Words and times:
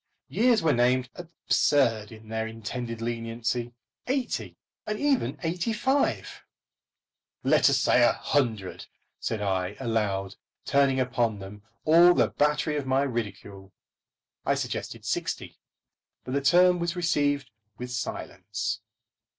Years 0.29 0.63
were 0.63 0.73
named 0.73 1.11
absurd 1.13 2.11
in 2.11 2.27
their 2.29 2.47
intended 2.47 3.01
leniency; 3.03 3.75
eighty 4.07 4.57
and 4.87 4.97
even 4.99 5.37
eighty 5.43 5.73
five! 5.73 6.43
Let 7.43 7.69
us 7.69 7.77
say 7.77 8.01
a 8.01 8.13
hundred, 8.13 8.87
said 9.19 9.43
I, 9.43 9.75
aloud, 9.79 10.37
turning 10.65 10.99
upon 10.99 11.37
them 11.37 11.61
all 11.85 12.15
the 12.15 12.29
battery 12.31 12.77
of 12.77 12.87
my 12.87 13.03
ridicule. 13.03 13.73
I 14.43 14.55
suggested 14.55 15.05
sixty; 15.05 15.59
but 16.23 16.33
the 16.33 16.41
term 16.41 16.79
was 16.79 16.95
received 16.95 17.51
with 17.77 17.91
silence. 17.91 18.79